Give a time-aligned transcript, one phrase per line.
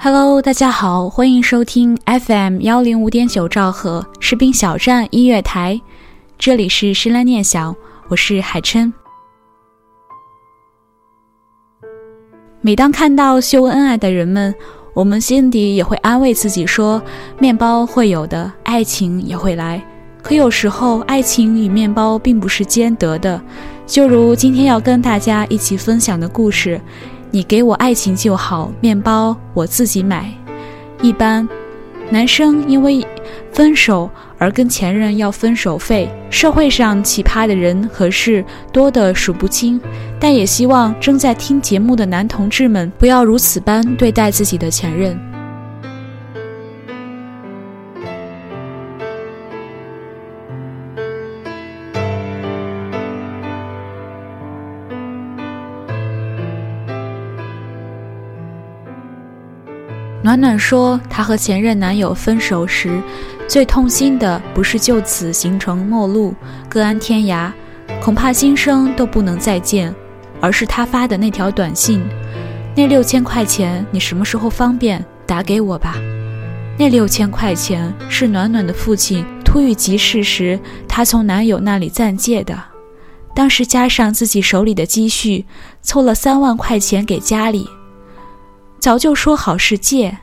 [0.00, 5.80] Hello，大家好，欢迎收听 FM 幺零五点九兆赫士兵小站音乐台，
[6.38, 7.74] 这里是深蓝念想，
[8.06, 8.92] 我是海琛。
[12.60, 14.54] 每当看到秀恩爱的人们，
[14.94, 17.02] 我们心底也会安慰自己说，
[17.40, 19.84] 面包会有的，爱情也会来。
[20.22, 23.42] 可有时候，爱情与面包并不是兼得的，
[23.84, 26.80] 就如今天要跟大家一起分享的故事。
[27.30, 30.32] 你给我爱情就好，面包我自己买。
[31.02, 31.46] 一般
[32.10, 33.06] 男生因为
[33.52, 39.80] 分手而跟前任要分手费，社会上奇葩的人和事多得数不清。
[40.18, 45.18] 但也希望正在听节目的男同志们不要如此般对待自己的前任。
[60.38, 63.02] 暖暖说，她和前任男友分手时，
[63.48, 66.32] 最痛心的不是就此形成陌路、
[66.68, 67.50] 各安天涯，
[68.00, 69.92] 恐怕今生都不能再见，
[70.40, 72.00] 而是他发的那条短信
[72.76, 75.96] ：“那六千块钱你什么时候方便打给我吧？”
[76.78, 82.56] 那六千块钱是暖暖的父亲突遇急事时，她从男友那里暂借的，
[83.34, 85.46] 当时加上自己手里的积蓄，
[85.82, 87.68] 凑了三万块钱给家里。
[88.78, 90.16] 早就说好是借，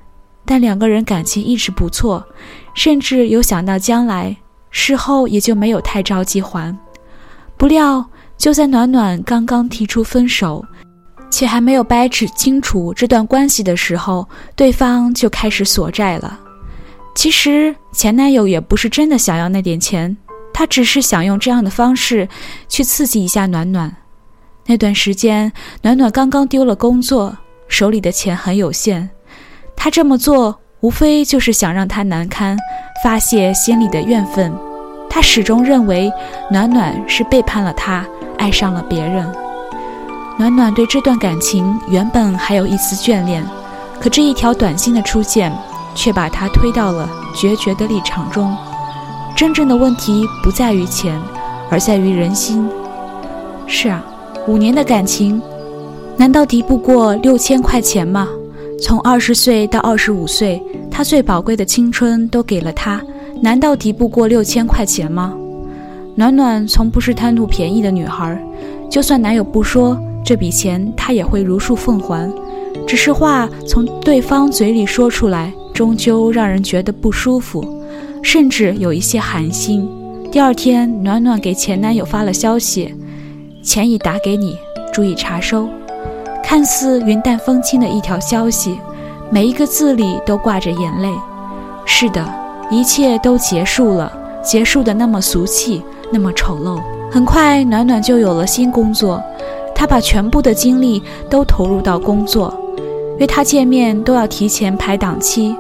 [0.46, 2.24] 但两个人感情一直不错，
[2.76, 4.36] 甚至有想到将来，
[4.70, 6.78] 事后也就没有太着急还。
[7.58, 8.06] 不料
[8.38, 10.64] 就在暖暖刚刚提出分手，
[11.32, 16.40] 且还没有掰扯清楚这段关系的时候，对方就开始索债了。
[17.16, 20.16] 其实前男友也不是真的想要那点钱，
[20.54, 22.28] 他只是想用这样的方式
[22.68, 23.96] 去刺激一下暖暖。
[24.66, 25.52] 那段时间，
[25.82, 27.36] 暖暖刚刚丢了工作。
[27.68, 29.10] 手里的钱很有限，
[29.76, 32.58] 他这么做无非就是想让他难堪，
[33.04, 34.54] 发泄心里的怨愤。
[35.10, 36.12] 他始终认为
[36.52, 38.06] 暖暖是背叛了他，
[38.38, 39.26] 爱上了别人。
[40.38, 43.46] 暖暖对这段感情原本还有一丝眷恋，
[44.00, 45.52] 可这一条短信的出现，
[45.96, 48.56] 却把他推到了决绝的立场中。
[49.36, 51.18] 真正的问题不在于钱，
[51.70, 52.70] 而在于人心。
[53.68, 54.04] 是啊，
[54.48, 55.42] 五年的感情。
[56.18, 58.28] 难道敌不过六千块钱吗？
[58.82, 63.02] 从二十岁到二十五岁，他最宝贵的青春都给了他，
[63.42, 65.34] 难道敌不过六千块钱吗？
[66.16, 68.38] 暖暖从不是贪图便宜的女孩，
[68.90, 72.32] 就算男友不说这笔钱，她也会如数奉还。
[72.86, 77.82] 只是话从对方嘴里说出来，终究让人觉得不舒服，
[78.22, 79.90] 甚至有一些寒心。
[80.32, 82.94] 第二天，暖暖给前男友发了消息
[83.64, 84.58] ：“钱已打给你，
[84.94, 85.68] 注意查收。”
[86.46, 88.80] 看似云淡风轻的一条消息，
[89.32, 91.12] 每一个字里都挂着眼泪。
[91.86, 92.24] 是的，
[92.70, 94.12] 一切都结束了，
[94.44, 96.80] 结束的那么俗气，那么丑陋。
[97.12, 99.20] 很快，暖暖就有了新工作，
[99.74, 101.02] 她把全部的精力
[101.32, 102.56] 都投入到工作。
[103.18, 105.56] 约她见面都要提前排档期。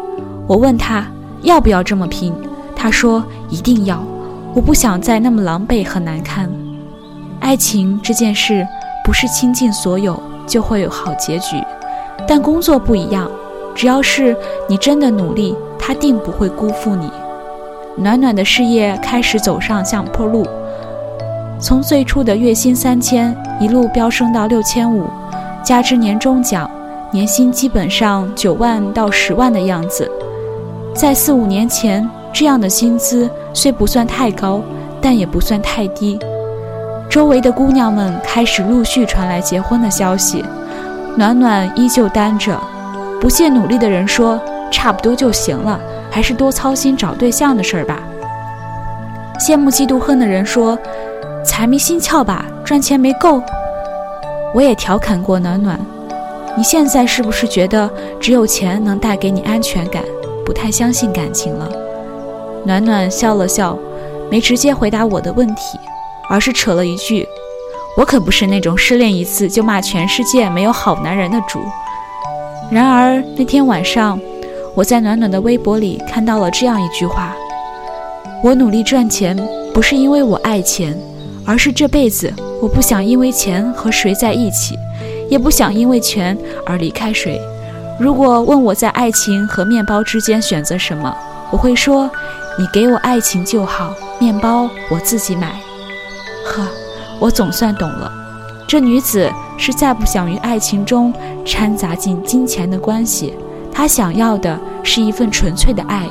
[0.45, 1.07] 我问她
[1.41, 2.31] 要不要这么拼，
[2.75, 4.03] 她说一定要。
[4.53, 6.47] 我不想再那么狼狈和难堪。
[7.39, 8.65] 爱情这件事，
[9.03, 10.21] 不是倾尽所有。
[10.47, 11.57] 就会有好结局，
[12.27, 13.29] 但工作不一样，
[13.73, 14.35] 只要是
[14.67, 17.11] 你真的努力，他定不会辜负你。
[17.97, 20.45] 暖暖的事业开始走上下坡路，
[21.59, 25.05] 从最初的月薪三千，一路飙升到六千五，
[25.63, 26.69] 加之年终奖，
[27.11, 30.09] 年薪基本上九万到十万的样子。
[30.93, 34.61] 在四五年前，这样的薪资虽不算太高，
[35.01, 36.19] 但也不算太低。
[37.15, 40.43] 周围的姑娘们开始陆续传来结婚的消息，
[41.15, 42.59] 暖暖依旧单着。
[43.21, 44.37] 不懈努力的人说
[44.69, 45.79] ：“差不多就行了，
[46.11, 48.01] 还是多操心找对象的事儿吧。”
[49.39, 50.77] 羡慕嫉妒恨的人说
[51.41, 53.41] ：“财迷心窍吧，赚钱没够。”
[54.53, 55.79] 我也调侃过暖暖
[56.57, 57.89] ：“你现在是不是觉得
[58.19, 60.03] 只有钱能带给你安全感，
[60.45, 61.71] 不太相信感情了？”
[62.67, 63.79] 暖暖笑了笑，
[64.29, 65.79] 没直接回答我的问题。
[66.29, 67.27] 而是扯了一句
[67.97, 71.59] ：“我可不是那种失恋一次就骂全世界没有好男人的主。
[72.71, 74.19] 然而那天晚上，
[74.73, 77.35] 我在暖暖的微博里看到了这样一句话
[78.43, 79.37] ：“我努力赚钱，
[79.73, 80.97] 不是因为我爱钱，
[81.45, 84.75] 而是这辈子我不想因为钱和谁在一起，
[85.29, 87.39] 也不想因为钱而离开谁。
[87.99, 91.15] 如果问我在爱情和面包之间选择什么，
[91.51, 92.09] 我会说：
[92.57, 95.55] 你给我爱情就好，面包我自己买。”
[97.19, 98.11] 我总算懂了，
[98.67, 101.13] 这女子是再不想于爱情中
[101.45, 103.33] 掺杂进金钱的关系，
[103.71, 106.07] 她想要的是一份纯粹的爱，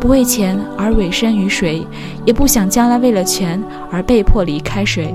[0.00, 1.86] 不为钱而委身于谁，
[2.24, 5.14] 也不想将来为了钱而被迫离开谁。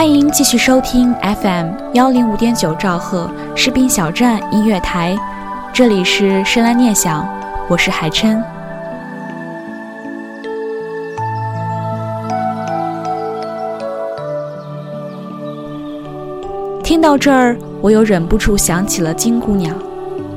[0.00, 5.14] 欢迎继续收听 FM 幺零五点九兆赫士兵小站音乐台，
[5.74, 7.28] 这里是深蓝念想，
[7.68, 8.42] 我是海琛。
[16.82, 19.76] 听到这儿，我又忍不住想起了金姑娘，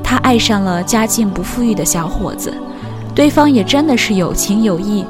[0.04, 2.54] 她爱上了家境不富裕的小伙子，
[3.16, 5.06] 对方也真的是有情有义，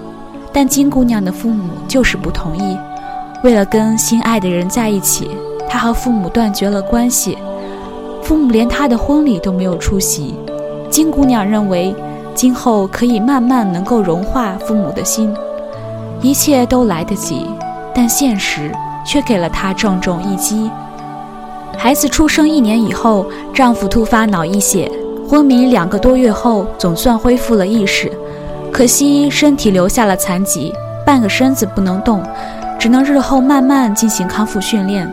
[0.53, 2.77] 但金姑娘的父母就是不同意。
[3.43, 5.29] 为了跟心爱的人在一起，
[5.69, 7.37] 她和父母断绝了关系，
[8.21, 10.35] 父母连她的婚礼都没有出席。
[10.89, 11.93] 金姑娘认为，
[12.33, 15.35] 今后可以慢慢能够融化父母的心，
[16.21, 17.45] 一切都来得及，
[17.93, 18.71] 但现实
[19.05, 20.71] 却给了她重重一击。
[21.77, 24.89] 孩子出生一年以后，丈夫突发脑溢血，
[25.27, 28.09] 昏迷两个多月后，总算恢复了意识，
[28.71, 30.73] 可惜身体留下了残疾，
[31.05, 32.23] 半个身子不能动。
[32.83, 35.09] 只能日后慢慢进行康复训练。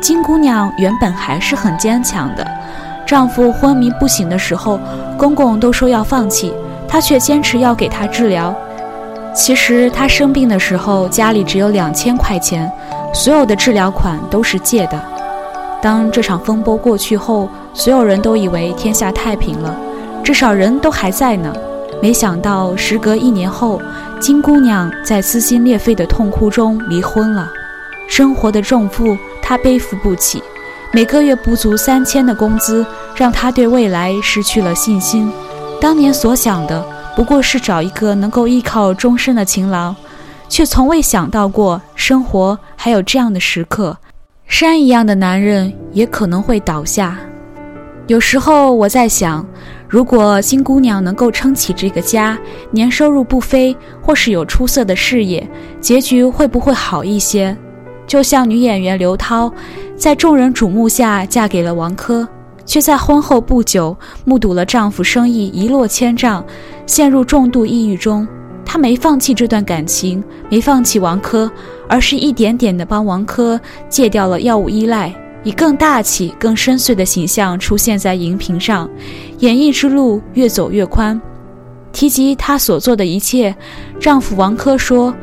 [0.00, 2.44] 金姑娘原本还是很坚强的，
[3.06, 4.80] 丈夫昏迷不醒的时候，
[5.16, 6.52] 公公都说要放弃，
[6.88, 8.52] 她却坚持要给他治疗。
[9.32, 12.68] 其实她生病的时候家里只有两千块钱，
[13.14, 15.00] 所有的治疗款都是借的。
[15.80, 19.72] 当这场风波过去后，所有人都以为天下太平了，
[20.24, 21.54] 至少人都还在呢。
[22.00, 23.82] 没想到，时隔一年后，
[24.20, 27.50] 金姑娘在撕心裂肺的痛哭中离婚了。
[28.06, 30.40] 生活的重负她背负不起，
[30.92, 32.86] 每个月不足三千的工资
[33.16, 35.30] 让她对未来失去了信心。
[35.80, 36.84] 当年所想的
[37.16, 39.94] 不过是找一个能够依靠终身的情郎，
[40.48, 43.96] 却从未想到过生活还有这样的时刻。
[44.46, 47.18] 山一样的男人也可能会倒下。
[48.06, 49.44] 有时候我在想。
[49.88, 52.38] 如果金姑娘能够撑起这个家，
[52.70, 55.48] 年收入不菲，或是有出色的事业，
[55.80, 57.56] 结局会不会好一些？
[58.06, 59.50] 就像女演员刘涛，
[59.96, 62.28] 在众人瞩目下嫁给了王珂，
[62.66, 66.44] 却在婚后不久目睹了丈夫生意一落千丈，
[66.86, 68.28] 陷入重度抑郁中。
[68.66, 71.50] 她没放弃这段感情，没放弃王珂，
[71.88, 75.14] 而是一点点地帮王珂戒掉了药物依赖。
[75.44, 78.88] 以更大气、更深邃的形象出现在荧屏上，
[79.38, 81.20] 演艺之路越走越宽。
[81.92, 83.54] 提及她所做的一切，
[83.98, 85.14] 丈夫王珂说：“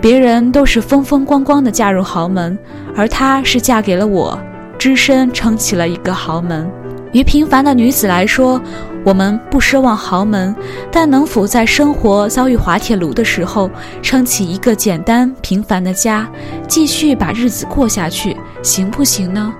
[0.00, 2.58] 别人都是风风光光的嫁入豪门，
[2.96, 4.38] 而她是嫁给了我，
[4.78, 6.68] 只身撑起了一个豪门。”
[7.12, 8.60] 于平凡的女子来说，
[9.04, 10.56] 我们不奢望豪门，
[10.90, 13.70] 但能否在生活遭遇滑铁卢的时候，
[14.02, 16.28] 撑起一个简单平凡的家，
[16.66, 19.54] 继续把日子过下去，行不行呢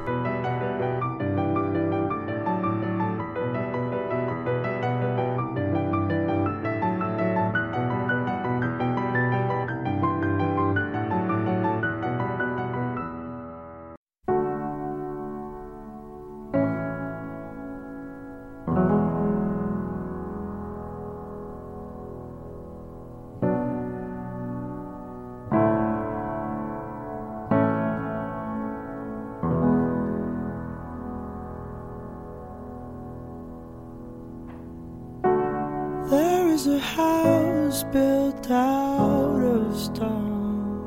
[36.85, 40.87] house built out of stone.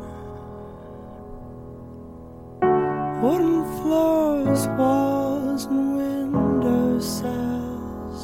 [3.22, 8.24] Wooden floors, walls, and window sills.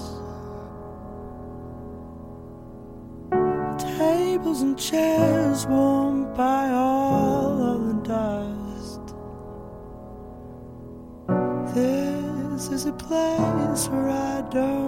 [3.98, 9.16] Tables and chairs warmed by all of the dust.
[11.74, 14.83] This is a place where I don't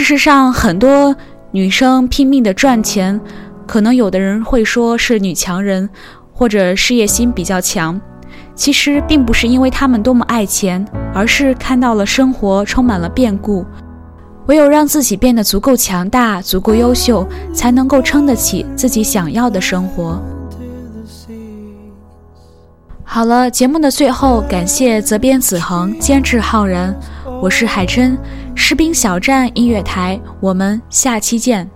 [0.00, 1.14] 事实上，很多
[1.50, 3.20] 女生拼命的赚钱，
[3.66, 5.90] 可能有的人会说是女强人，
[6.32, 8.00] 或者事业心比较强。
[8.54, 13.62] 其实并不是因为她们多么爱钱，而是看到了生活充满了变故，
[14.46, 20.18] 唯有让自己变得足够强大、足够优秀，才能够撑得起自己想要的生活。
[23.04, 26.98] 好了，节目的最后，感谢责编子恒，监制浩然。
[27.42, 28.18] 我是海琛，
[28.62, 31.66] 士兵小站音乐台，我们下期见。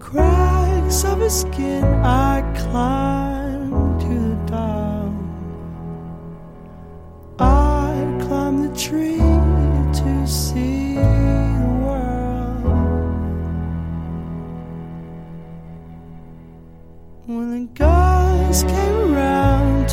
[0.00, 0.48] tree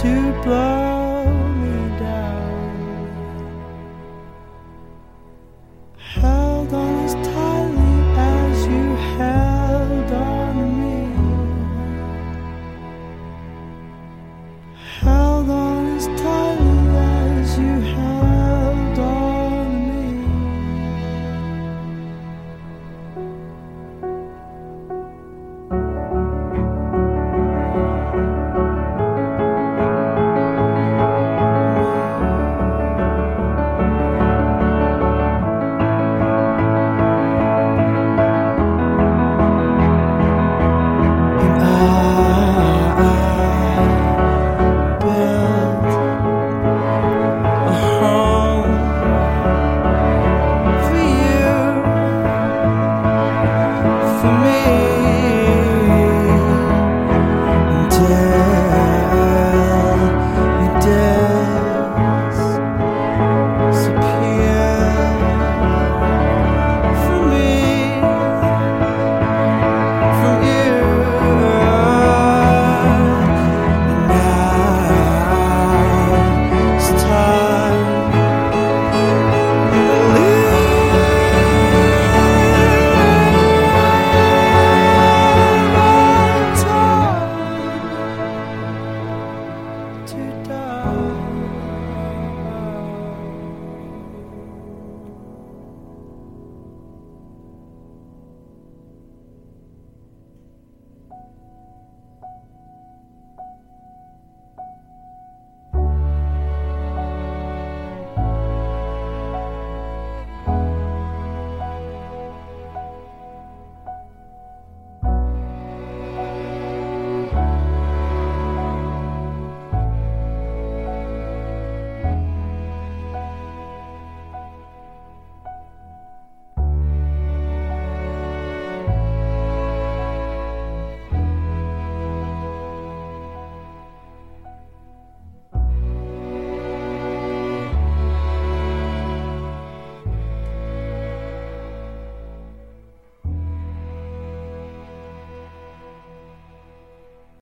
[0.05, 0.94] to blow.